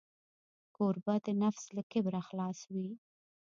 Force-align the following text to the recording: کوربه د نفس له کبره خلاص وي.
کوربه 0.75 1.15
د 1.25 1.27
نفس 1.41 1.63
له 1.75 1.83
کبره 1.91 2.21
خلاص 2.27 2.59
وي. 2.73 2.89